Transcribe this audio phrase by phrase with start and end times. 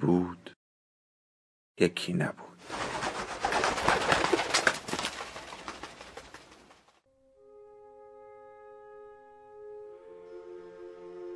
[0.00, 0.50] بود
[1.80, 2.48] یکی نبود.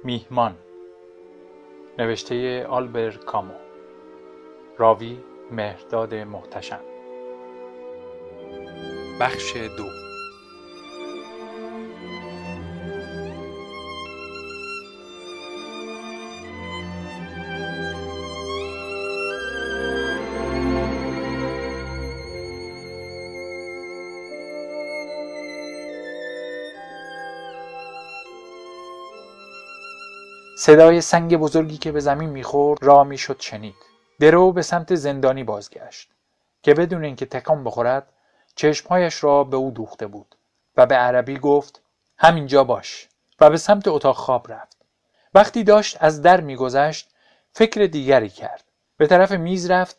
[0.04, 0.56] میهمان
[1.98, 3.54] نوشته آلبر کامو.
[4.78, 6.80] راوی مهرداد محتشم.
[9.20, 10.01] بخش دو.
[30.64, 33.74] صدای سنگ بزرگی که به زمین می‌خورد را می‌شد شنید.
[34.20, 36.10] درو به سمت زندانی بازگشت
[36.62, 38.12] که بدون اینکه تکان بخورد
[38.54, 40.34] چشمهایش را به او دوخته بود
[40.76, 41.82] و به عربی گفت
[42.18, 43.08] همینجا باش
[43.40, 44.76] و به سمت اتاق خواب رفت.
[45.34, 47.10] وقتی داشت از در میگذشت
[47.52, 48.64] فکر دیگری کرد.
[48.96, 49.96] به طرف میز رفت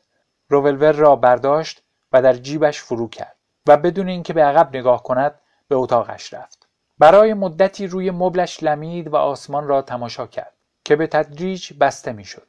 [0.50, 3.36] روولور را برداشت و در جیبش فرو کرد
[3.68, 6.68] و بدون اینکه به عقب نگاه کند به اتاقش رفت.
[6.98, 10.53] برای مدتی روی مبلش لمید و آسمان را تماشا کرد.
[10.86, 12.48] که به تدریج بسته می‌شد.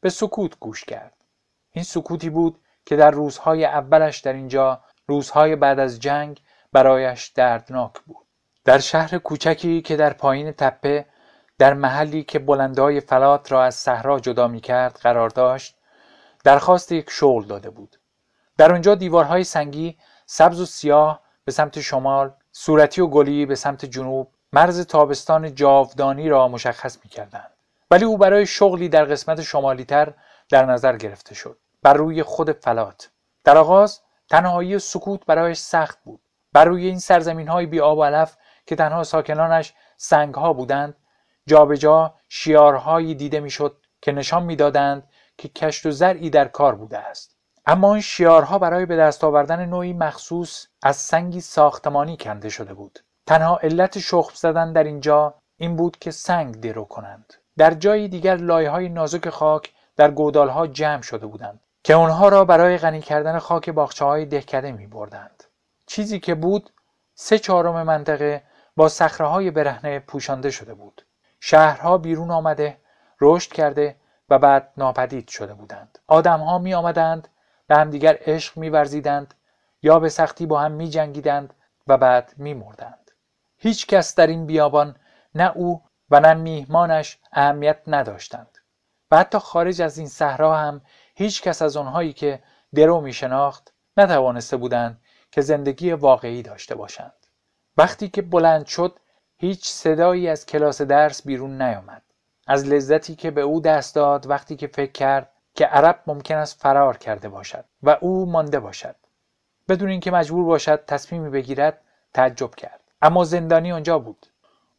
[0.00, 1.14] به سکوت گوش کرد.
[1.70, 6.40] این سکوتی بود که در روزهای اولش در اینجا روزهای بعد از جنگ
[6.72, 8.26] برایش دردناک بود.
[8.64, 11.06] در شهر کوچکی که در پایین تپه
[11.58, 15.76] در محلی که بلندای فلات را از صحرا جدا می کرد قرار داشت
[16.44, 17.96] درخواست یک شغل داده بود.
[18.56, 23.84] در آنجا دیوارهای سنگی سبز و سیاه به سمت شمال صورتی و گلی به سمت
[23.84, 27.50] جنوب مرز تابستان جاودانی را مشخص می کردند.
[27.92, 30.14] ولی او برای شغلی در قسمت شمالی تر
[30.50, 31.58] در نظر گرفته شد.
[31.82, 33.10] بر روی خود فلات.
[33.44, 36.20] در آغاز تنهایی سکوت برایش سخت بود.
[36.52, 38.36] بر روی این سرزمین های بی آب و علف
[38.66, 40.94] که تنها ساکنانش سنگ ها بودند
[41.46, 45.08] جابجا جا شیارهایی دیده می‌شد که نشان می‌دادند
[45.38, 47.36] که کشت و زرعی در کار بوده است.
[47.66, 52.98] اما این شیارها برای به دست آوردن نوعی مخصوص از سنگی ساختمانی کنده شده بود.
[53.26, 57.34] تنها علت شخم زدن در اینجا این بود که سنگ درو کنند.
[57.58, 62.44] در جایی دیگر لایه های نازک خاک در ها جمع شده بودند که آنها را
[62.44, 65.44] برای غنی کردن خاک باخچه های دهکده می بردند.
[65.86, 66.70] چیزی که بود
[67.14, 68.42] سه چهارم منطقه
[68.76, 71.06] با صخره های برهنه پوشانده شده بود.
[71.40, 72.78] شهرها بیرون آمده،
[73.20, 73.96] رشد کرده
[74.28, 75.98] و بعد ناپدید شده بودند.
[76.06, 77.28] آدمها می آمدند،
[77.66, 79.34] به همدیگر عشق می ورزیدند
[79.82, 81.54] یا به سختی با هم می جنگیدند
[81.86, 83.10] و بعد می مردند.
[83.58, 84.96] هیچ کس در این بیابان
[85.34, 88.58] نه او و میهمانش اهمیت نداشتند.
[89.10, 90.80] و حتی خارج از این صحرا هم
[91.14, 92.42] هیچ کس از آنهایی که
[92.74, 97.26] درو می شناخت نتوانسته بودند که زندگی واقعی داشته باشند.
[97.76, 98.98] وقتی که بلند شد
[99.36, 102.02] هیچ صدایی از کلاس درس بیرون نیامد.
[102.46, 106.60] از لذتی که به او دست داد وقتی که فکر کرد که عرب ممکن است
[106.60, 108.96] فرار کرده باشد و او مانده باشد.
[109.68, 111.80] بدون اینکه مجبور باشد تصمیمی بگیرد
[112.14, 112.80] تعجب کرد.
[113.02, 114.26] اما زندانی آنجا بود.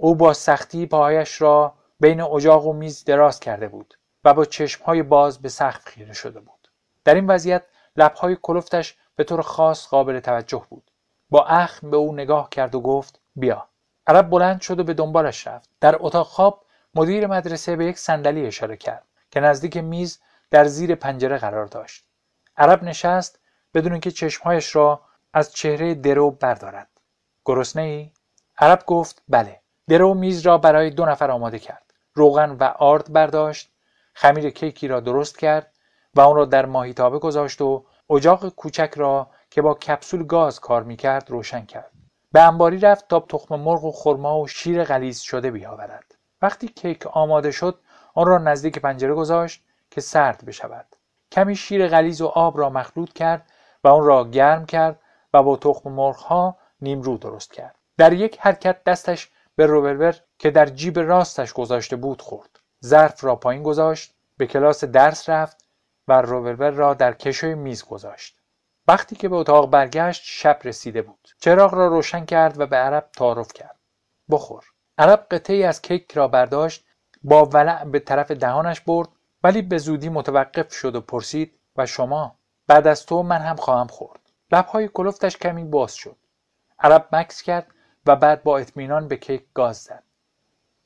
[0.04, 5.04] او با سختی پاهایش را بین اجاق و میز دراز کرده بود و با چشمهای
[5.04, 6.68] باز به سقف خیره شده بود.
[7.06, 7.64] در این وضعیت
[7.96, 10.92] لبهای کلفتش به طور خاص قابل توجه بود.
[11.30, 13.68] با اخم به او نگاه کرد و گفت بیا.
[14.08, 15.70] عرب بلند شد و به دنبالش رفت.
[15.82, 16.66] در اتاق خواب
[16.96, 20.20] مدیر مدرسه به یک صندلی اشاره کرد که نزدیک میز
[20.52, 22.06] در زیر پنجره قرار داشت.
[22.58, 23.40] عرب نشست
[23.74, 25.02] بدون اینکه چشمهایش را
[25.34, 26.90] از چهره درو بردارد.
[27.46, 28.12] گرسنه ای؟
[28.58, 29.63] عرب گفت بله.
[29.90, 31.94] درو میز را برای دو نفر آماده کرد.
[32.14, 33.70] روغن و آرد برداشت.
[34.14, 35.74] خمیر کیکی را درست کرد
[36.16, 40.84] و آن را در ماهیتابه گذاشت و اجاق کوچک را که با کپسول گاز کار
[40.84, 41.92] می‌کرد روشن کرد.
[42.32, 46.16] به انباری رفت تا تخم مرغ و خرما و شیر غلیظ شده بیاورد.
[46.42, 47.80] وقتی کیک آماده شد
[48.14, 50.86] آن را نزدیک پنجره گذاشت که سرد بشود.
[51.32, 53.46] کمی شیر غلیظ و آب را مخلوط کرد
[53.84, 55.00] و آن را گرم کرد
[55.34, 57.76] و با تخم مرغ ها نیمرو درست کرد.
[57.98, 62.60] در یک حرکت دستش به روبرور که در جیب راستش گذاشته بود خورد.
[62.86, 65.66] ظرف را پایین گذاشت به کلاس درس رفت
[66.08, 68.40] و روبرور را در کشوی میز گذاشت.
[68.88, 71.30] وقتی که به اتاق برگشت شب رسیده بود.
[71.40, 73.80] چراغ را روشن کرد و به عرب تعارف کرد.
[74.30, 74.64] بخور.
[74.98, 76.86] عرب قطعی از کیک را برداشت
[77.24, 79.10] با ولع به طرف دهانش برد
[79.44, 82.36] ولی به زودی متوقف شد و پرسید و شما؟
[82.68, 84.20] بعد از تو من هم خواهم خورد.
[84.52, 86.16] لبهای کلفتش کمی باز شد.
[86.80, 87.68] عرب مکس کرد
[88.06, 90.04] و بعد با اطمینان به کیک گاز زد.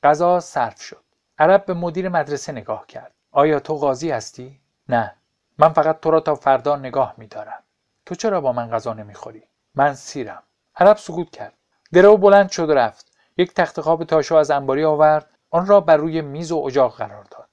[0.02, 1.04] غذا صرف شد.
[1.38, 3.12] عرب به مدیر مدرسه نگاه کرد.
[3.32, 5.14] آیا تو قاضی هستی؟ نه.
[5.58, 7.62] من فقط تو را تا فردا نگاه میدارم.
[8.06, 9.42] تو چرا با من غذا نمی‌خوری؟
[9.74, 10.42] من سیرم.
[10.76, 11.54] عرب سکوت کرد.
[11.92, 13.12] درو بلند شد و رفت.
[13.36, 15.30] یک تخت خواب تاشو از انباری آورد.
[15.50, 17.48] آن را بر روی میز و اجاق قرار داد.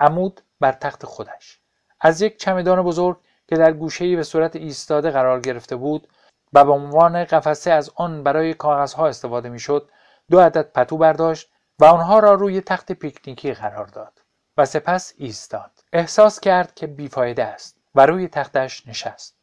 [0.00, 1.60] عمود بر تخت خودش.
[2.00, 3.16] از یک چمدان بزرگ
[3.48, 6.08] که در گوشهای به صورت ایستاده قرار گرفته بود
[6.52, 9.90] و به عنوان قفسه از آن برای کاغذها استفاده می‌شد
[10.30, 14.12] دو عدد پتو برداشت و آنها را روی تخت پیکنیکی قرار داد
[14.56, 15.70] و سپس ایستاد.
[15.92, 19.36] احساس کرد که بیفایده است و روی تختش نشست.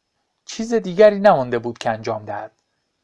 [0.44, 2.52] چیز دیگری نمانده بود که انجام دهد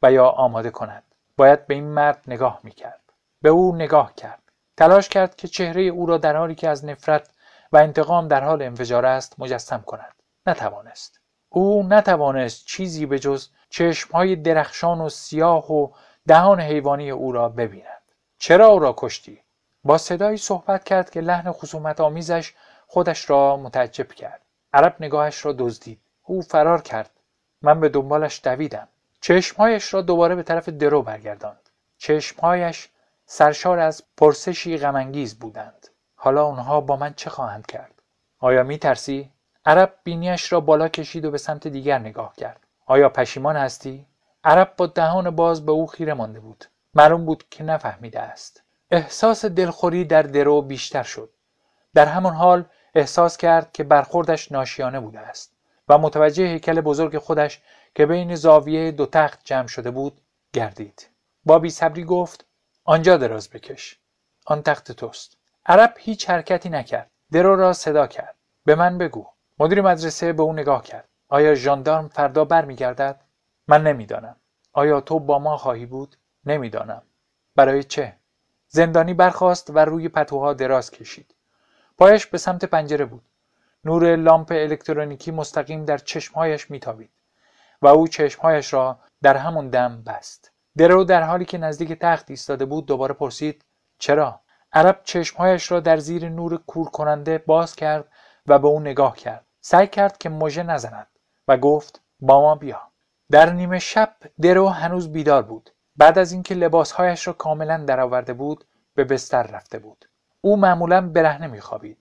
[0.01, 1.03] و یا آماده کند.
[1.37, 3.01] باید به این مرد نگاه می‌کرد.
[3.41, 4.41] به او نگاه کرد.
[4.77, 7.29] تلاش کرد که چهره او را در حالی که از نفرت
[7.71, 10.15] و انتقام در حال انفجار است مجسم کند.
[10.47, 11.19] نتوانست.
[11.57, 15.87] او نتوانست چیزی به جز چشمهای درخشان و سیاه و
[16.27, 18.01] دهان حیوانی او را ببیند.
[18.37, 19.41] چرا او را کشتی؟
[19.83, 22.53] با صدایی صحبت کرد که لحن خصومت آمیزش
[22.87, 24.41] خودش را متعجب کرد.
[24.73, 25.99] عرب نگاهش را دزدید.
[26.23, 27.11] او فرار کرد.
[27.61, 28.87] من به دنبالش دویدم.
[29.21, 31.69] چشمهایش را دوباره به طرف درو برگرداند.
[31.97, 32.89] چشمهایش
[33.25, 35.87] سرشار از پرسشی غمانگیز بودند.
[36.15, 38.01] حالا آنها با من چه خواهند کرد؟
[38.39, 39.31] آیا می ترسی؟
[39.65, 42.59] عرب بینیش را بالا کشید و به سمت دیگر نگاه کرد.
[42.85, 44.05] آیا پشیمان هستی؟
[44.43, 46.65] عرب با دهان باز به او خیره مانده بود.
[46.93, 48.63] معلوم بود که نفهمیده است.
[48.91, 51.29] احساس دلخوری در درو بیشتر شد.
[51.93, 52.65] در همان حال
[52.95, 55.51] احساس کرد که برخوردش ناشیانه بوده است
[55.89, 57.61] و متوجه هیکل بزرگ خودش
[57.95, 60.21] که بین زاویه دو تخت جمع شده بود
[60.53, 61.09] گردید.
[61.45, 62.45] با صبری گفت
[62.83, 63.99] آنجا دراز بکش.
[64.45, 65.37] آن تخت توست.
[65.65, 67.11] عرب هیچ حرکتی نکرد.
[67.31, 68.35] درو را صدا کرد.
[68.65, 69.27] به من بگو.
[69.59, 71.09] مدیر مدرسه به او نگاه کرد.
[71.29, 73.21] آیا ژاندارم فردا برمیگردد؟
[73.67, 74.35] من نمی‌دانم.
[74.73, 77.01] آیا تو با ما خواهی بود؟ نمی‌دانم.
[77.55, 78.17] برای چه؟
[78.67, 81.35] زندانی برخاست و روی پتوها دراز کشید.
[81.97, 83.23] پایش به سمت پنجره بود.
[83.85, 87.11] نور لامپ الکترونیکی مستقیم در چشمهایش میتابید
[87.81, 90.51] و او چشمهایش را در همون دم بست.
[90.77, 93.65] درو در حالی که نزدیک تخت ایستاده بود دوباره پرسید
[93.99, 94.41] چرا؟
[94.73, 98.11] عرب چشمهایش را در زیر نور کور کننده باز کرد
[98.47, 99.44] و به او نگاه کرد.
[99.67, 101.07] سعی کرد که مژه نزند
[101.47, 102.81] و گفت با ما بیا.
[103.31, 105.69] در نیمه شب درو هنوز بیدار بود.
[105.95, 108.65] بعد از اینکه لباسهایش را کاملا درآورده بود
[108.95, 110.09] به بستر رفته بود.
[110.41, 111.97] او معمولا برهنه میخوابید.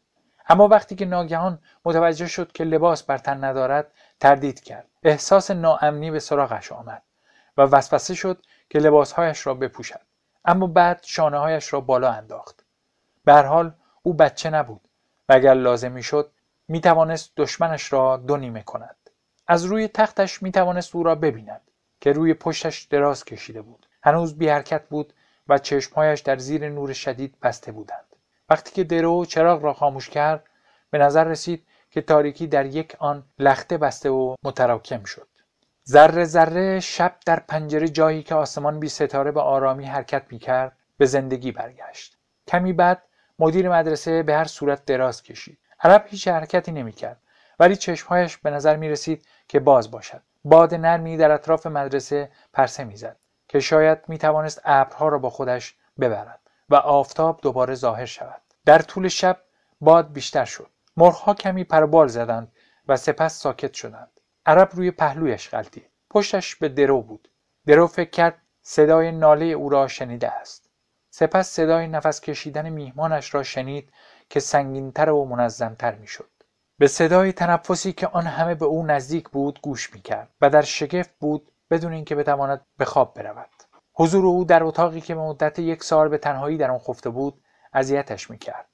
[0.49, 4.89] اما وقتی که ناگهان متوجه شد که لباس بر تن ندارد تردید کرد.
[5.03, 7.03] احساس ناامنی به سراغش آمد
[7.57, 10.01] و وسوسه شد که لباسهایش را بپوشد.
[10.45, 12.65] اما بعد شانههایش را بالا انداخت.
[13.25, 13.73] به حال
[14.03, 14.89] او بچه نبود.
[15.29, 16.31] و اگر لازم می‌شد
[16.69, 18.97] می توانست دشمنش را دو نیمه کند.
[19.47, 21.71] از روی تختش می توانست او را ببیند
[22.01, 23.87] که روی پشتش دراز کشیده بود.
[24.03, 25.13] هنوز بی حرکت بود
[25.49, 28.17] و چشمهایش در زیر نور شدید بسته بودند.
[28.49, 30.45] وقتی که درو چراغ را خاموش کرد
[30.91, 35.29] به نظر رسید که تاریکی در یک آن لخته بسته و متراکم شد.
[35.89, 40.77] ذره ذره شب در پنجره جایی که آسمان بی ستاره به آرامی حرکت می کرد
[40.97, 42.19] به زندگی برگشت.
[42.49, 43.03] کمی بعد
[43.39, 45.59] مدیر مدرسه به هر صورت دراز کشید.
[45.85, 47.21] عرب هیچ حرکتی نمی‌کرد.
[47.59, 50.23] ولی چشمهایش به نظر می رسید که باز باشد.
[50.45, 53.17] باد نرمی در اطراف مدرسه پرسه می‌زد
[53.49, 58.41] که شاید می توانست ابرها را با خودش ببرد و آفتاب دوباره ظاهر شود.
[58.65, 59.41] در طول شب
[59.81, 60.71] باد بیشتر شد.
[60.97, 62.53] مرغها کمی پربال زدند
[62.89, 64.21] و سپس ساکت شدند.
[64.47, 65.91] عرب روی پهلویش غلطید.
[66.11, 67.29] پشتش به درو بود.
[67.67, 70.64] درو فکر کرد صدای ناله او را شنیده است.
[71.17, 73.93] سپس صدای نفس کشیدن میهمانش را شنید
[74.31, 76.31] که سنگینتر و منظمتر می‌شد.
[76.79, 81.11] به صدای تنفسی که آن همه به او نزدیک بود گوش می‌کرد و در شگفت
[81.21, 83.51] بود بدون اینکه بتواند به خواب برود.
[83.93, 87.43] حضور او در اتاقی که مدت یک سال به تنهایی در آن خفته بود
[87.73, 88.67] اذیتش می‌کرد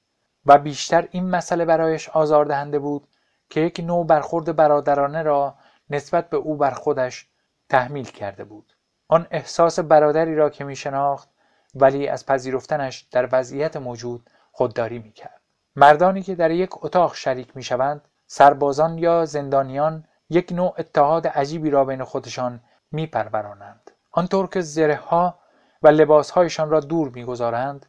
[0.45, 3.07] و بیشتر این مسئله برایش آزاردهنده بود
[3.49, 5.55] که یک نوع برخورد برادرانه را
[5.89, 7.27] نسبت به او بر خودش
[7.69, 8.73] تحمیل کرده بود.
[9.07, 11.30] آن احساس برادری را که می شناخت
[11.73, 15.41] ولی از پذیرفتنش در وضعیت موجود خودداری می کرد.
[15.75, 21.69] مردانی که در یک اتاق شریک می شوند سربازان یا زندانیان یک نوع اتحاد عجیبی
[21.69, 22.61] را بین خودشان
[22.91, 23.91] می پرورانند.
[24.11, 25.39] آنطور که زره ها
[25.81, 27.85] و لباسهایشان را دور می‌گذارند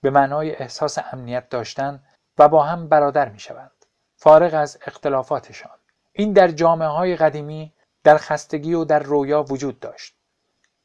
[0.00, 2.02] به معنای احساس امنیت داشتن
[2.38, 3.70] و با هم برادر می شوند.
[4.16, 5.78] فارغ از اختلافاتشان.
[6.12, 7.72] این در جامعه های قدیمی
[8.04, 10.14] در خستگی و در رویا وجود داشت.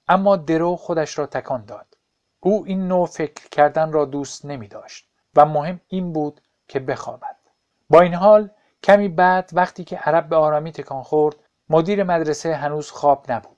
[0.07, 1.92] اما درو خودش را تکان داد.
[2.45, 7.35] او این نوع فکر کردن را دوست نمی داشت و مهم این بود که بخوابد.
[7.89, 8.49] با این حال
[8.83, 11.35] کمی بعد وقتی که عرب به آرامی تکان خورد
[11.69, 13.57] مدیر مدرسه هنوز خواب نبود.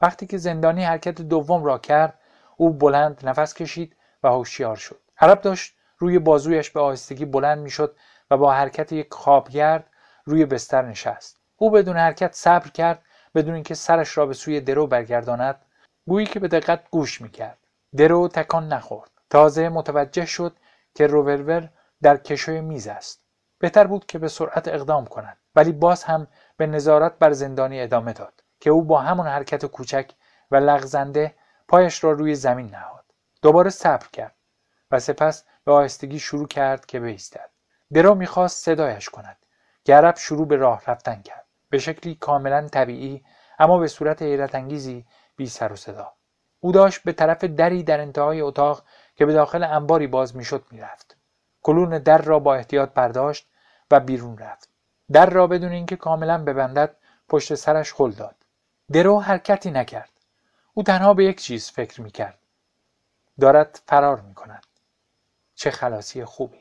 [0.00, 2.18] وقتی که زندانی حرکت دوم را کرد
[2.56, 5.00] او بلند نفس کشید و هوشیار شد.
[5.20, 7.96] عرب داشت روی بازویش به آهستگی بلند می‌شد
[8.30, 9.86] و با حرکت یک خوابگرد
[10.24, 11.40] روی بستر نشست.
[11.56, 13.02] او بدون حرکت صبر کرد
[13.34, 15.56] بدون اینکه سرش را به سوی درو برگرداند.
[16.06, 17.58] گویی که به دقت گوش می‌کرد.
[17.96, 19.10] درو تکان نخورد.
[19.30, 20.56] تازه متوجه شد
[20.94, 21.68] که روورور
[22.02, 23.22] در کشوی میز است.
[23.58, 25.36] بهتر بود که به سرعت اقدام کند.
[25.54, 26.26] ولی باز هم
[26.56, 30.10] به نظارت بر زندانی ادامه داد که او با همان حرکت کوچک
[30.50, 31.34] و لغزنده
[31.68, 33.04] پایش را روی زمین نهاد.
[33.42, 34.34] دوباره صبر کرد
[34.90, 37.50] و سپس به آهستگی شروع کرد که بایستد.
[37.92, 39.36] درو می‌خواست صدایش کند.
[39.84, 41.46] گرب شروع به راه رفتن کرد.
[41.70, 43.24] به شکلی کاملا طبیعی
[43.58, 46.15] اما به صورت حیرت انگیزی بی سر و صدا.
[46.60, 48.82] او داشت به طرف دری در انتهای اتاق
[49.16, 51.16] که به داخل انباری باز می‌شد می‌رفت.
[51.62, 53.46] کلون در را با احتیاط برداشت
[53.90, 54.68] و بیرون رفت.
[55.12, 56.96] در را بدون اینکه کاملا ببندد
[57.28, 58.34] پشت سرش خل داد.
[58.92, 60.10] درو حرکتی نکرد.
[60.74, 62.38] او تنها به یک چیز فکر می‌کرد.
[63.40, 64.66] دارد فرار می‌کند.
[65.54, 66.60] چه خلاصی خوبی.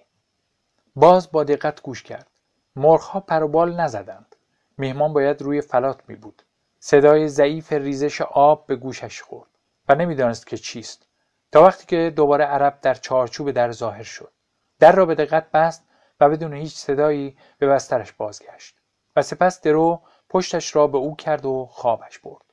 [0.95, 2.29] باز با دقت گوش کرد.
[2.75, 4.35] مرغها پر و بال نزدند.
[4.77, 6.41] میهمان باید روی فلات می بود
[6.79, 9.49] صدای ضعیف ریزش آب به گوشش خورد.
[9.89, 11.07] و نمی‌دانست که چیست
[11.51, 14.31] تا وقتی که دوباره عرب در چارچوب در ظاهر شد
[14.79, 15.85] در را به دقت بست
[16.19, 18.77] و بدون هیچ صدایی به بسترش بازگشت
[19.15, 22.45] و سپس درو پشتش را به او کرد و خوابش برد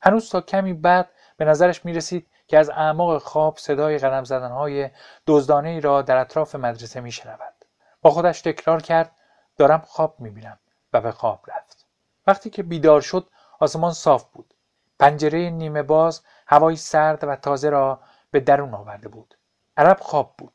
[0.00, 4.90] هنوز تا کمی بعد به نظرش می رسید که از اعماق خواب صدای قدم زدنهای
[5.26, 7.54] دزدانه ای را در اطراف مدرسه می شنود.
[8.02, 9.16] با خودش تکرار کرد
[9.56, 10.58] دارم خواب می بینم
[10.92, 11.86] و به خواب رفت.
[12.26, 13.28] وقتی که بیدار شد
[13.60, 14.54] آسمان صاف بود.
[14.98, 19.34] پنجره نیمه باز هوای سرد و تازه را به درون آورده بود.
[19.76, 20.52] عرب خواب بود.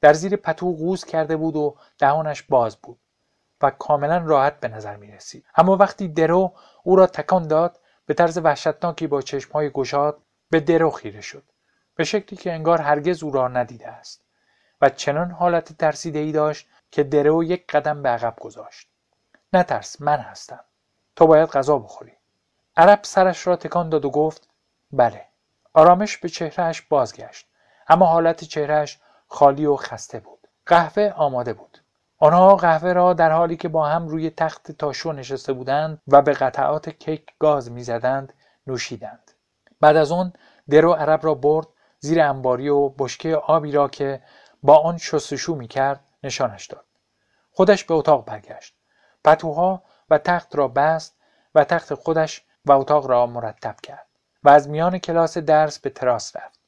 [0.00, 2.98] در زیر پتو قوز کرده بود و دهانش باز بود
[3.62, 5.46] و کاملا راحت به نظر می رسید.
[5.56, 6.52] اما وقتی درو
[6.82, 10.18] او را تکان داد به طرز وحشتناکی با چشمهای گشاد
[10.50, 11.42] به درو خیره شد
[11.94, 14.24] به شکلی که انگار هرگز او را ندیده است
[14.80, 18.88] و چنان حالت ترسیده ای داشت که درو یک قدم به عقب گذاشت
[19.52, 20.64] نترس من هستم
[21.16, 22.12] تو باید غذا بخوری
[22.76, 24.48] عرب سرش را تکان داد و گفت
[24.92, 25.26] بله.
[25.74, 27.46] آرامش به چهرهش بازگشت.
[27.88, 30.48] اما حالت چهرهش خالی و خسته بود.
[30.66, 31.78] قهوه آماده بود.
[32.18, 36.32] آنها قهوه را در حالی که با هم روی تخت تاشو نشسته بودند و به
[36.32, 38.32] قطعات کیک گاز می‌زدند
[38.66, 39.30] نوشیدند.
[39.80, 40.32] بعد از آن
[40.70, 41.66] درو عرب را برد
[41.98, 44.22] زیر انباری و بشکه آبی را که
[44.62, 46.84] با آن شستشو می‌کرد نشانش داد.
[47.52, 48.74] خودش به اتاق برگشت.
[49.24, 51.16] پتوها و تخت را بست
[51.54, 54.06] و تخت خودش و اتاق را مرتب کرد.
[54.46, 56.60] و از میان کلاس درس به تراس رفت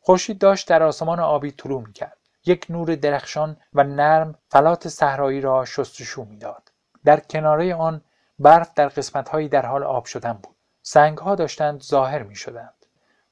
[0.00, 5.64] خورشید داشت در آسمان آبی طلوع می‌کرد یک نور درخشان و نرم فلات صحرایی را
[5.64, 6.72] شستشو می‌داد
[7.04, 8.00] در کناره آن
[8.38, 12.86] برف در قسمتهایی در حال آب شدن بود سنگها داشتند ظاهر می شدند.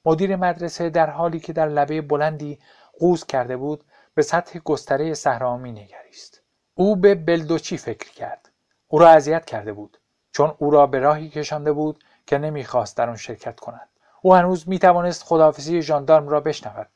[0.05, 2.59] مدیر مدرسه در حالی که در لبه بلندی
[2.99, 6.43] قوز کرده بود به سطح گستره صحرا می نگریست.
[6.75, 8.51] او به بلدوچی فکر کرد.
[8.89, 9.99] او را اذیت کرده بود
[10.33, 13.89] چون او را به راهی کشانده بود که نمی‌خواست در آن شرکت کند.
[14.23, 16.87] او هنوز می توانست خداحافظی ژاندارم را بشنود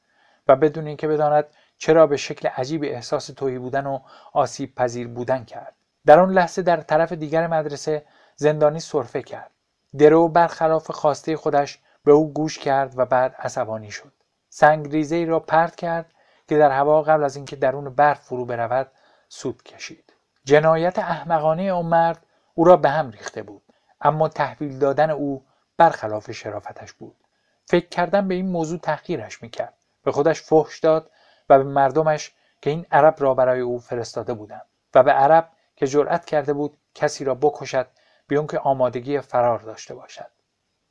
[0.49, 1.45] و بدون اینکه بداند
[1.79, 3.99] چرا به شکل عجیب احساس توهی بودن و
[4.33, 5.75] آسیب پذیر بودن کرد.
[6.07, 8.05] در آن لحظه در طرف دیگر مدرسه
[8.37, 9.51] زندانی صرفه کرد.
[9.99, 14.13] درو برخلاف خواسته خودش به او گوش کرد و بعد عصبانی شد
[14.49, 16.13] سنگ ریزه را پرت کرد
[16.49, 18.91] که در هوا قبل از اینکه درون برف فرو برود
[19.29, 20.13] سود کشید
[20.45, 23.62] جنایت احمقانه اون مرد او را به هم ریخته بود
[24.03, 25.45] اما تحویل دادن او
[25.77, 27.17] برخلاف شرافتش بود.
[27.65, 29.75] فکر کردن به این موضوع تحقیرش می‌کرد.
[30.05, 31.11] به خودش فحش داد
[31.49, 35.87] و به مردمش که این عرب را برای او فرستاده بودند و به عرب که
[35.87, 37.87] جرأت کرده بود کسی را بکشد
[38.29, 40.31] بیان که آمادگی فرار داشته باشد.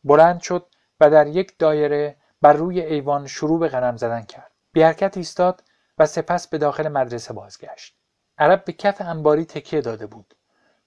[0.04, 0.66] بلند شد
[1.00, 4.52] و در یک دایره بر روی ایوان شروع به قدم زدن کرد.
[4.74, 5.64] بی حرکت ایستاد
[5.98, 7.96] و سپس به داخل مدرسه بازگشت.
[8.38, 10.36] عرب به کف انباری تکیه داده بود.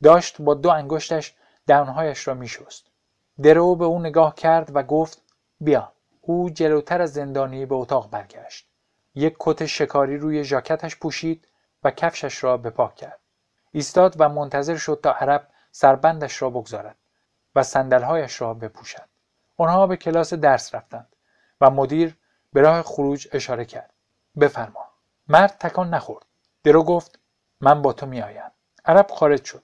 [0.02, 1.34] داشت با دو انگشتش
[1.66, 2.86] دهانهایش را میشست.
[3.42, 5.22] درو به او نگاه کرد و گفت
[5.60, 5.92] بیا.
[6.20, 8.66] او جلوتر از زندانی به اتاق برگشت.
[9.14, 11.48] یک کت شکاری روی ژاکتش پوشید
[11.84, 13.20] و کفشش را به پاک کرد.
[13.72, 16.96] ایستاد و منتظر شد تا عرب سربندش را بگذارد
[17.54, 19.08] و صندلهایش را بپوشد.
[19.56, 21.16] آنها به کلاس درس رفتند
[21.60, 22.16] و مدیر
[22.52, 23.90] به راه خروج اشاره کرد.
[24.40, 24.88] بفرما.
[25.28, 26.26] مرد تکان نخورد.
[26.64, 27.18] درو گفت
[27.60, 28.50] من با تو میآیم.
[28.84, 29.62] عرب خارج شد.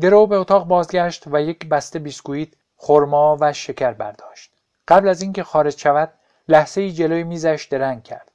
[0.00, 4.52] درو به اتاق بازگشت و یک بسته بیسکویت خرما و شکر برداشت.
[4.88, 6.12] قبل از اینکه خارج شود
[6.48, 8.30] لحظه جلوی میزش درنگ کرد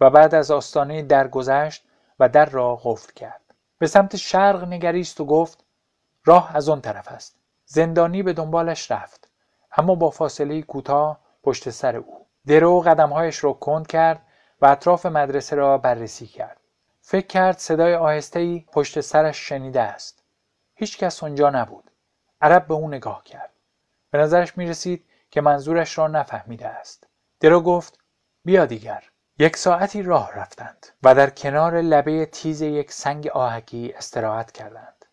[0.00, 1.84] و بعد از آستانه در گذشت
[2.20, 3.40] و در را قفل کرد.
[3.78, 5.64] به سمت شرق نگریست و گفت
[6.24, 7.36] راه از آن طرف است.
[7.64, 9.28] زندانی به دنبالش رفت
[9.76, 12.26] اما با فاصله کوتاه پشت سر او.
[12.46, 14.22] درو قدمهایش را کند کرد
[14.60, 16.60] و اطراف مدرسه را بررسی کرد.
[17.00, 20.17] فکر کرد صدای آهستهای پشت سرش شنیده است.
[20.80, 21.90] هیچ کس آنجا نبود.
[22.40, 23.52] عرب به او نگاه کرد.
[24.10, 27.06] به نظرش می رسید که منظورش را نفهمیده است.
[27.40, 27.98] درو گفت
[28.44, 29.04] بیا دیگر.
[29.38, 35.04] یک ساعتی راه رفتند و در کنار لبه تیز یک سنگ آهکی استراحت کردند.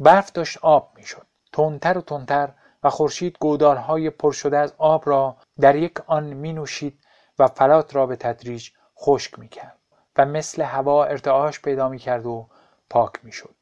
[0.00, 1.26] برف داشت آب می‌شد.
[1.52, 2.52] تندتر و تندتر
[2.82, 7.00] و خورشید گودالهای پر شده از آب را در یک آن می نوشید
[7.38, 9.78] و فلات را به تدریج خشک می کرد
[10.16, 12.48] و مثل هوا ارتعاش پیدا می کرد و
[12.90, 13.59] پاک می شد.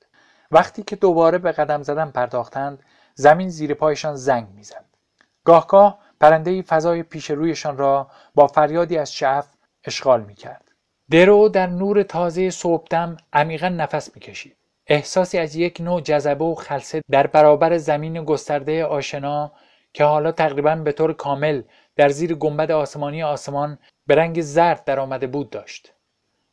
[0.51, 2.83] وقتی که دوباره به قدم زدن پرداختند
[3.15, 4.85] زمین زیر پایشان زنگ می‌زد.
[5.45, 9.49] گاهگاه پرنده فضای پیش رویشان را با فریادی از شعف
[9.85, 10.73] اشغال می کرد.
[11.11, 14.57] درو در نور تازه صبحدم عمیقا نفس می‌کشید.
[14.87, 19.53] احساسی از یک نوع جذبه و خلصه در برابر زمین گسترده آشنا
[19.93, 21.63] که حالا تقریبا به طور کامل
[21.97, 25.93] در زیر گنبد آسمانی آسمان به رنگ زرد در آمده بود داشت.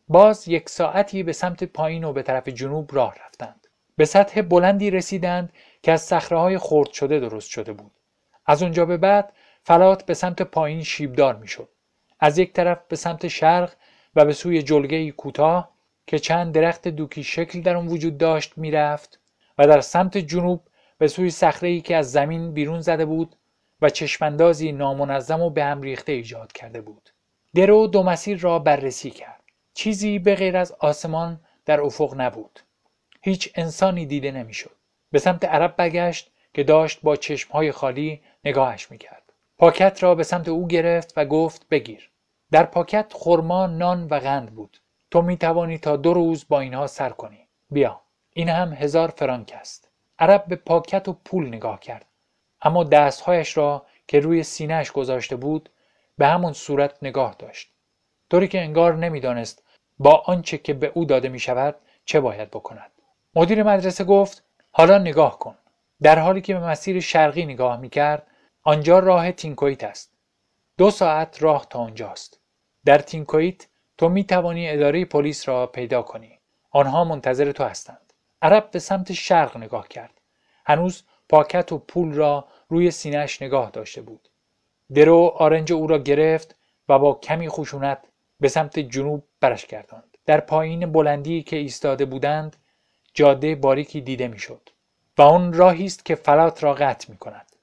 [0.07, 3.64] باز یک ساعتی به سمت پایین و به طرف جنوب راه رفتند.
[3.97, 7.91] به سطح بلندی رسیدند که از صخره خرد شده درست شده بود.
[8.45, 9.33] از اونجا به بعد
[9.63, 11.69] فلات به سمت پایین شیبدار می‌شد.
[12.19, 13.73] از یک طرف به سمت شرق
[14.15, 15.75] و به سوی جلگه کوتاه
[16.07, 19.19] که چند درخت دوکی شکل در آن وجود داشت می‌رفت
[19.57, 23.35] و در سمت جنوب به سوی صخره که از زمین بیرون زده بود
[23.81, 27.09] و چشماندازی نامنظم و به هم ریخته ایجاد کرده بود
[27.55, 32.59] درو دو مسیر را بررسی کرد چیزی به غیر از آسمان در افق نبود
[33.25, 34.75] هیچ انسانی دیده نمی‌شد.
[35.11, 39.33] به سمت عرب برگشت که داشت با چشمهای خالی نگاهش می‌کرد.
[39.57, 42.11] پاکت را به سمت او گرفت و گفت بگیر.
[42.51, 44.77] در پاکت خرما نان و قند بود.
[45.11, 47.47] تو می توانی تا دو روز با اینها سر کنی.
[47.69, 48.01] بیا.
[48.33, 49.89] این هم هزار فرانک است.
[50.19, 52.05] عرب به پاکت و پول نگاه کرد.
[52.61, 55.69] اما دستهایش را که روی سینهش گذاشته بود
[56.17, 57.71] به همون صورت نگاه داشت.
[58.29, 59.63] طوری که انگار نمی‌دانست
[59.99, 62.91] با آنچه که به او داده می شود چه باید بکند.
[63.37, 65.55] مدیر مدرسه گفت حالا نگاه کن.
[66.01, 68.27] در حالی که به مسیر شرقی نگاه می کرد
[68.63, 70.13] آنجا راه تینکویت است.
[70.77, 72.39] دو ساعت راه تا آنجاست.
[72.85, 73.67] در تینکویت
[73.97, 76.39] تو می توانی اداره پلیس را پیدا کنی.
[76.71, 78.13] آنها منتظر تو هستند.
[78.41, 80.21] عرب به سمت شرق نگاه کرد.
[80.65, 84.29] هنوز پاکت و پول را روی سینهش نگاه داشته بود.
[84.93, 86.55] درو آرنج او را گرفت
[86.89, 87.97] و با کمی خشونت
[88.39, 90.17] به سمت جنوب برش گرداند.
[90.25, 92.55] در پایین بلندی که ایستاده بودند
[93.17, 94.69] جاده باریکی دیده می‌شد
[95.17, 97.55] و آن راهی است که فلات را قطع می کند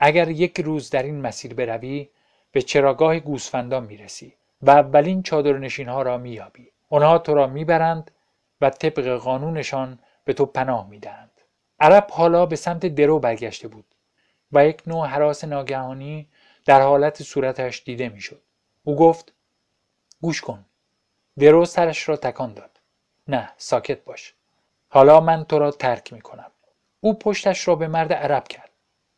[0.00, 2.08] اگر یک روز در این مسیر بروی
[2.52, 6.70] به چراگاه گوسفندان می‌رسی و اولین چادرنشین ها را مییابی.
[6.90, 8.10] آنها تو را می‌برند
[8.60, 11.30] و طبق قانونشان به تو پناه می‌دهند.
[11.80, 13.84] عرب حالا به سمت درو برگشته بود
[14.52, 16.28] و یک نوع حراس ناگهانی
[16.64, 18.42] در حالت صورتش دیده می‌شد.
[18.84, 19.32] او گفت
[20.20, 20.64] گوش کن.
[21.38, 22.80] درو سرش را تکان داد.
[23.28, 24.34] نه ساکت باش.
[24.94, 26.50] حالا من تو را ترک می‌کنم.
[27.00, 28.70] او پشتش را به مرد عرب کرد.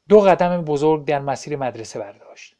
[0.08, 2.56] دو قدم بزرگ در مسیر مدرسه برداشت.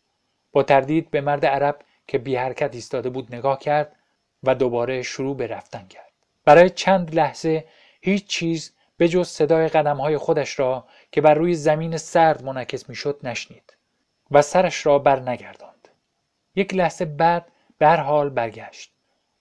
[0.52, 3.96] با تردید به مرد عرب که بی حرکت ایستاده بود نگاه کرد
[4.42, 6.12] و دوباره شروع به رفتن کرد.
[6.44, 7.64] برای چند لحظه
[8.00, 12.88] هیچ چیز به جز صدای قدم های خودش را که بر روی زمین سرد منعکس
[12.88, 13.76] می‌شد نشنید
[14.31, 15.88] و سرش را بر نگرداند.
[16.55, 18.92] یک لحظه بعد به هر حال برگشت.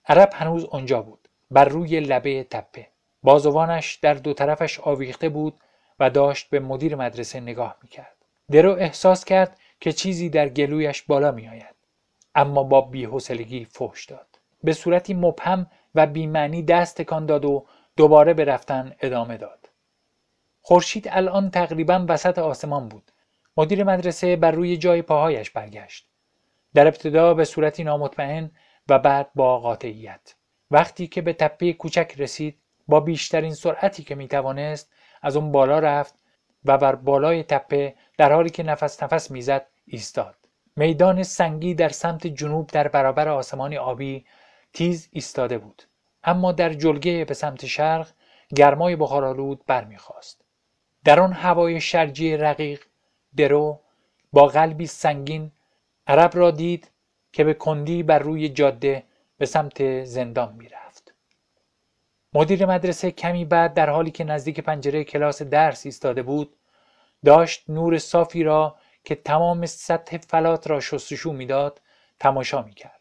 [0.06, 1.28] عرب هنوز آنجا بود.
[1.50, 2.88] بر روی لبه تپه.
[3.26, 5.54] بازوانش در دو طرفش آویخته بود
[6.00, 8.16] و داشت به مدیر مدرسه نگاه می‌کرد.
[8.50, 11.74] درو احساس کرد که چیزی در گلویش بالا میآید
[12.34, 14.26] اما با بیحوصلگی فحش داد.
[14.64, 19.68] به صورتی مبهم و بیمعنی دست تکان داد و دوباره به رفتن ادامه داد.
[20.62, 23.10] خورشید الان تقریبا وسط آسمان بود.
[23.56, 26.08] مدیر مدرسه بر روی جای پاهایش برگشت.
[26.74, 28.50] در ابتدا به صورتی نامطمئن
[28.88, 30.34] و بعد با قاطعیت.
[30.70, 32.58] وقتی که به تپه کوچک رسید
[32.88, 36.14] با بیشترین سرعتی که می‌توانست از اون بالا رفت
[36.64, 40.34] و بر بالای تپه در حالی که نفس نفس می‌زد ایستاد.
[40.76, 44.24] میدان سنگی در سمت جنوب در برابر آسمانی آبی
[44.72, 45.82] تیز ایستاده بود.
[46.24, 48.08] اما در جلگه به سمت شرق
[48.54, 50.44] گرمای بخارآلود برمیخواست
[51.04, 52.82] در آن هوای شرجی رقیق
[53.36, 53.80] درو
[54.32, 55.52] با قلبی سنگین
[56.06, 56.90] عرب را دید
[57.32, 59.02] که به کندی بر روی جاده
[59.38, 60.85] به سمت زندان می‌رفت.
[62.36, 66.56] مدیر مدرسه کمی بعد در حالی که نزدیک پنجره کلاس درس ایستاده بود
[67.24, 71.80] داشت نور صافی را که تمام سطح فلات را شستشو می‌داد
[72.20, 73.00] تماشا می کرد.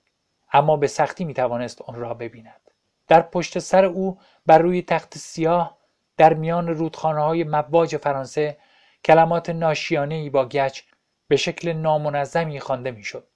[0.54, 2.72] اما به سختی می توانست آن را ببیند.
[3.08, 5.78] در پشت سر او بر روی تخت سیاه
[6.18, 8.58] در میان رودخانه های مواج فرانسه
[9.06, 10.82] کلمات ناشیانه ای با گچ
[11.28, 13.28] به شکل نامنظمی خوانده می‌شد.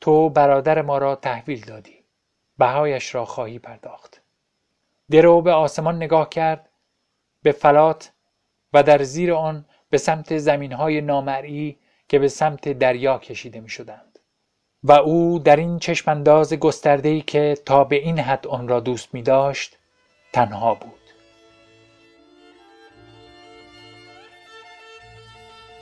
[0.00, 2.04] تو برادر ما را تحویل دادی.
[2.58, 4.27] بهایش را خواهی پرداخت.
[5.10, 6.68] درو به آسمان نگاه کرد
[7.42, 8.12] به فلات
[8.72, 13.68] و در زیر آن به سمت زمین های نامرئی که به سمت دریا کشیده می
[13.68, 14.18] شدند.
[14.82, 19.22] و او در این چشمانداز گسترده‌ای که تا به این حد آن را دوست می
[19.22, 19.76] داشت
[20.32, 21.00] تنها بود.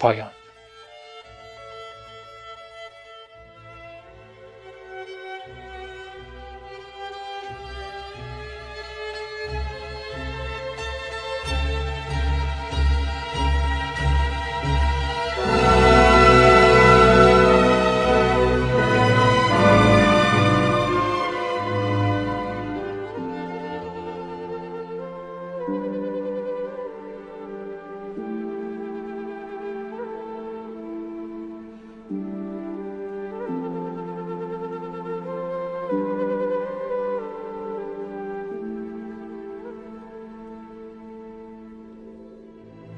[0.00, 0.30] پایان